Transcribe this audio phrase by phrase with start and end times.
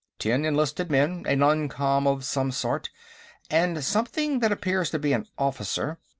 [0.17, 2.89] Ten enlisted men, a non com of some sort,
[3.51, 5.99] and something that appears to be an officer.